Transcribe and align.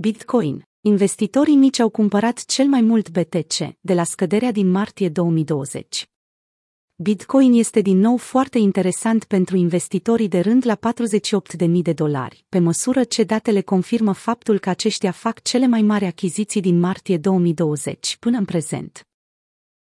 Bitcoin. 0.00 0.68
Investitorii 0.80 1.56
mici 1.56 1.78
au 1.78 1.88
cumpărat 1.88 2.44
cel 2.44 2.66
mai 2.66 2.80
mult 2.80 3.10
BTC 3.10 3.56
de 3.80 3.94
la 3.94 4.04
scăderea 4.04 4.52
din 4.52 4.70
martie 4.70 5.08
2020. 5.08 6.08
Bitcoin 6.96 7.52
este 7.52 7.80
din 7.80 7.98
nou 7.98 8.16
foarte 8.16 8.58
interesant 8.58 9.24
pentru 9.24 9.56
investitorii 9.56 10.28
de 10.28 10.40
rând 10.40 10.66
la 10.66 10.78
48.000 11.66 11.68
de 11.82 11.92
dolari, 11.92 12.44
pe 12.48 12.58
măsură 12.58 13.04
ce 13.04 13.22
datele 13.22 13.60
confirmă 13.60 14.12
faptul 14.12 14.58
că 14.58 14.70
aceștia 14.70 15.10
fac 15.10 15.42
cele 15.42 15.66
mai 15.66 15.82
mari 15.82 16.04
achiziții 16.04 16.60
din 16.60 16.78
martie 16.78 17.16
2020 17.16 18.16
până 18.20 18.38
în 18.38 18.44
prezent. 18.44 19.06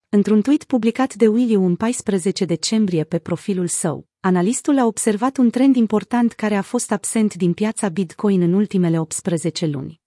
Într-un 0.09 0.41
tweet 0.41 0.63
publicat 0.63 1.15
de 1.15 1.27
William 1.27 1.65
în 1.65 1.75
14 1.75 2.45
decembrie 2.45 3.03
pe 3.03 3.19
profilul 3.19 3.67
său, 3.67 4.07
analistul 4.19 4.77
a 4.77 4.85
observat 4.85 5.37
un 5.37 5.49
trend 5.49 5.75
important 5.75 6.31
care 6.31 6.55
a 6.55 6.61
fost 6.61 6.91
absent 6.91 7.33
din 7.33 7.53
piața 7.53 7.89
Bitcoin 7.89 8.41
în 8.41 8.53
ultimele 8.53 8.99
18 8.99 9.65
luni. 9.65 10.01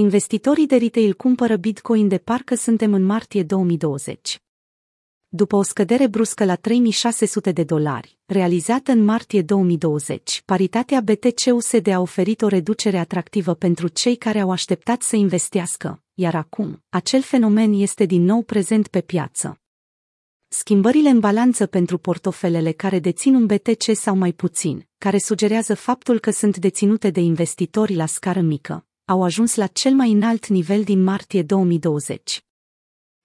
Investitorii 0.00 0.66
de 0.66 0.76
retail 0.76 1.14
cumpără 1.14 1.56
Bitcoin 1.56 2.08
de 2.08 2.18
parcă 2.18 2.54
suntem 2.54 2.92
în 2.92 3.02
martie 3.02 3.42
2020. 3.42 4.40
După 5.28 5.56
o 5.56 5.62
scădere 5.62 6.06
bruscă 6.06 6.44
la 6.44 6.54
3600 6.54 7.52
de 7.52 7.64
dolari, 7.64 8.18
realizată 8.26 8.92
în 8.92 9.04
martie 9.04 9.42
2020, 9.42 10.42
paritatea 10.44 11.00
BTC-USD 11.00 11.86
a 11.86 12.00
oferit 12.00 12.42
o 12.42 12.48
reducere 12.48 12.98
atractivă 12.98 13.54
pentru 13.54 13.88
cei 13.88 14.16
care 14.16 14.40
au 14.40 14.50
așteptat 14.50 15.02
să 15.02 15.16
investească, 15.16 16.02
iar 16.14 16.34
acum, 16.34 16.84
acel 16.88 17.22
fenomen 17.22 17.72
este 17.72 18.04
din 18.04 18.22
nou 18.22 18.42
prezent 18.42 18.88
pe 18.88 19.00
piață. 19.00 19.60
Schimbările 20.48 21.08
în 21.08 21.20
balanță 21.20 21.66
pentru 21.66 21.98
portofelele 21.98 22.72
care 22.72 22.98
dețin 22.98 23.34
un 23.34 23.46
BTC 23.46 23.94
sau 23.94 24.16
mai 24.16 24.32
puțin, 24.32 24.88
care 24.98 25.18
sugerează 25.18 25.74
faptul 25.74 26.18
că 26.18 26.30
sunt 26.30 26.56
deținute 26.56 27.10
de 27.10 27.20
investitori 27.20 27.94
la 27.94 28.06
scară 28.06 28.40
mică, 28.40 28.87
au 29.08 29.22
ajuns 29.22 29.54
la 29.54 29.66
cel 29.66 29.92
mai 29.92 30.12
înalt 30.12 30.46
nivel 30.46 30.82
din 30.82 31.02
martie 31.02 31.42
2020. 31.42 32.44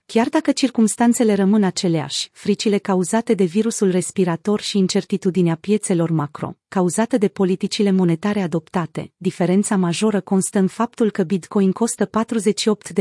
Chiar 0.05 0.29
dacă 0.29 0.51
circumstanțele 0.51 1.33
rămân 1.33 1.63
aceleași, 1.63 2.29
fricile 2.31 2.77
cauzate 2.77 3.33
de 3.33 3.43
virusul 3.43 3.91
respirator 3.91 4.61
și 4.61 4.77
incertitudinea 4.77 5.55
piețelor 5.55 6.09
macro, 6.09 6.57
cauzate 6.67 7.17
de 7.17 7.27
politicile 7.27 7.91
monetare 7.91 8.41
adoptate, 8.41 9.13
diferența 9.17 9.75
majoră 9.75 10.21
constă 10.21 10.59
în 10.59 10.67
faptul 10.67 11.11
că 11.11 11.23
Bitcoin 11.23 11.71
costă 11.71 12.09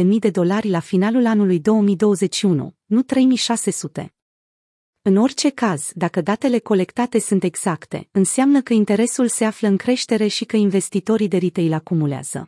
48.000 0.03 0.05
de 0.19 0.31
dolari 0.31 0.69
la 0.69 0.81
finalul 0.81 1.27
anului 1.27 1.61
2021, 1.61 2.75
nu 2.85 3.03
3600. 3.03 4.15
În 5.03 5.17
orice 5.17 5.51
caz, 5.51 5.91
dacă 5.95 6.21
datele 6.21 6.59
colectate 6.59 7.19
sunt 7.19 7.43
exacte, 7.43 8.09
înseamnă 8.11 8.61
că 8.61 8.73
interesul 8.73 9.29
se 9.29 9.45
află 9.45 9.69
în 9.69 9.77
creștere 9.77 10.27
și 10.27 10.45
că 10.45 10.57
investitorii 10.57 11.29
de 11.29 11.37
retail 11.37 11.73
acumulează. 11.73 12.47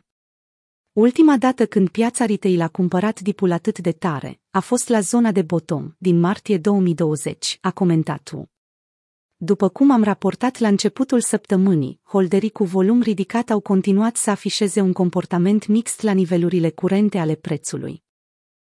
Ultima 0.95 1.37
dată 1.37 1.65
când 1.65 1.89
piața 1.89 2.25
retail 2.25 2.61
a 2.61 2.67
cumpărat 2.67 3.19
dipul 3.19 3.51
atât 3.51 3.79
de 3.79 3.91
tare, 3.91 4.39
a 4.49 4.59
fost 4.59 4.87
la 4.87 4.99
zona 4.99 5.31
de 5.31 5.41
bottom, 5.41 5.93
din 5.97 6.19
martie 6.19 6.57
2020, 6.57 7.57
a 7.61 7.71
comentat 7.71 8.31
U. 8.35 8.49
După 9.35 9.69
cum 9.69 9.91
am 9.91 10.03
raportat 10.03 10.57
la 10.57 10.67
începutul 10.67 11.21
săptămânii, 11.21 11.99
holderii 12.03 12.49
cu 12.49 12.63
volum 12.63 13.01
ridicat 13.01 13.49
au 13.49 13.59
continuat 13.59 14.15
să 14.15 14.29
afișeze 14.29 14.81
un 14.81 14.93
comportament 14.93 15.67
mixt 15.67 16.01
la 16.01 16.11
nivelurile 16.11 16.69
curente 16.69 17.17
ale 17.17 17.35
prețului. 17.35 18.03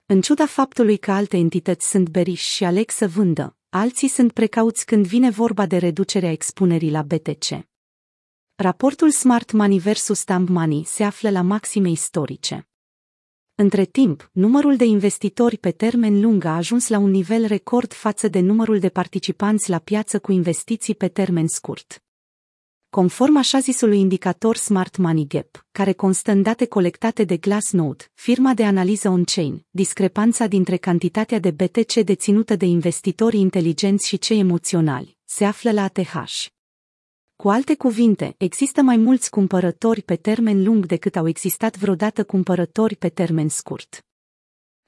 În 0.07 0.21
ciuda 0.21 0.47
faptului 0.47 0.97
că 0.97 1.13
alte 1.13 1.37
entități 1.37 1.91
sunt 1.91 2.09
beriși 2.09 2.55
și 2.55 2.65
aleg 2.65 2.91
să 2.91 3.09
vândă, 3.09 3.57
alții 3.69 4.09
sunt 4.09 4.33
precauți 4.33 4.87
când 4.87 5.07
vine 5.07 5.31
vorba 5.31 5.67
de 5.67 5.77
reducerea 5.77 6.31
expunerii 6.31 6.91
la 6.91 7.03
BTC. 7.03 7.76
Raportul 8.59 9.11
Smart 9.11 9.53
Money 9.53 9.79
vs. 9.79 10.11
Stamp 10.13 10.49
Money 10.49 10.85
se 10.85 11.05
află 11.05 11.31
la 11.31 11.43
maxime 11.43 11.91
istorice. 11.91 12.69
Între 13.55 13.85
timp, 13.85 14.31
numărul 14.33 14.77
de 14.77 14.85
investitori 14.85 15.57
pe 15.57 15.71
termen 15.71 16.21
lung 16.21 16.45
a 16.45 16.57
ajuns 16.57 16.89
la 16.89 16.99
un 16.99 17.11
nivel 17.11 17.47
record 17.47 17.93
față 17.93 18.29
de 18.29 18.41
numărul 18.41 18.79
de 18.79 18.89
participanți 18.89 19.71
la 19.71 19.79
piață 19.79 20.19
cu 20.19 20.33
investiții 20.33 20.95
pe 20.95 21.09
termen 21.09 21.47
scurt. 21.47 22.03
Conform 22.91 23.37
așa 23.37 23.59
zisului 23.59 24.01
indicator 24.01 24.57
Smart 24.57 24.97
Money 24.97 25.27
Gap, 25.27 25.67
care 25.73 25.93
constă 25.93 26.31
în 26.31 26.43
date 26.43 26.67
colectate 26.67 27.25
de 27.25 27.37
Glassnode, 27.37 28.05
firma 28.15 28.55
de 28.55 28.65
analiză 28.65 29.09
on-chain, 29.09 29.67
discrepanța 29.71 30.47
dintre 30.47 30.77
cantitatea 30.77 31.39
de 31.39 31.51
BTC 31.51 31.95
deținută 31.95 32.57
de 32.57 32.67
investitorii 32.67 33.41
inteligenți 33.41 34.07
și 34.07 34.19
cei 34.19 34.39
emoționali, 34.39 35.19
se 35.25 35.45
află 35.45 35.73
la 35.73 35.83
ATH. 35.83 36.55
Cu 37.37 37.49
alte 37.49 37.75
cuvinte, 37.75 38.35
există 38.39 38.83
mai 38.83 38.97
mulți 38.97 39.31
cumpărători 39.31 40.03
pe 40.03 40.17
termen 40.17 40.63
lung 40.63 40.87
decât 40.87 41.17
au 41.17 41.29
existat 41.29 41.79
vreodată 41.79 42.25
cumpărători 42.25 42.97
pe 42.97 43.09
termen 43.09 43.49
scurt. 43.49 44.07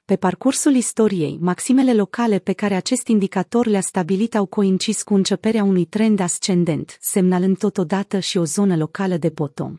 Pe 0.05 0.17
parcursul 0.17 0.75
istoriei, 0.75 1.39
maximele 1.41 1.95
locale 1.95 2.39
pe 2.39 2.53
care 2.53 2.75
acest 2.75 3.07
indicator 3.07 3.67
le-a 3.67 3.81
stabilit 3.81 4.35
au 4.35 4.47
coincis 4.47 5.03
cu 5.03 5.15
începerea 5.15 5.65
unui 5.65 5.85
trend 5.85 6.21
ascendent, 6.21 6.97
semnalând 7.01 7.59
totodată 7.59 8.19
și 8.19 8.39
o 8.39 8.45
zonă 8.45 8.77
locală 8.77 9.17
de 9.17 9.29
bottom. 9.29 9.79